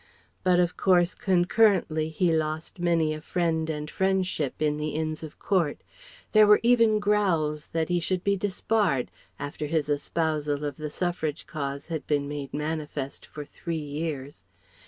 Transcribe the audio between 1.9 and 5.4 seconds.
he lost many a friend and friendship in the Inns of